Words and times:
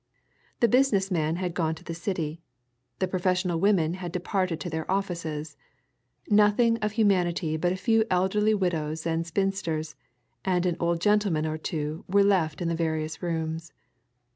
The 0.61 0.67
business 0.67 1.11
man 1.11 1.35
had 1.35 1.53
gone 1.53 1.75
to 1.75 1.83
the 1.83 1.93
City; 1.93 2.41
the 2.97 3.07
professional 3.07 3.59
women 3.59 3.93
had 3.93 4.11
departed 4.11 4.59
to 4.61 4.69
their 4.71 4.89
offices; 4.91 5.57
nothing 6.27 6.77
of 6.77 6.93
humanity 6.93 7.55
but 7.55 7.71
a 7.71 7.75
few 7.77 8.05
elderly 8.09 8.55
widows 8.55 9.05
and 9.05 9.27
spinsters, 9.27 9.95
and 10.43 10.65
an 10.65 10.75
old 10.79 11.01
gentleman 11.01 11.45
or 11.45 11.59
two 11.59 12.03
were 12.07 12.23
left 12.23 12.63
in 12.63 12.67
the 12.67 12.73
various 12.73 13.21
rooms. 13.21 13.73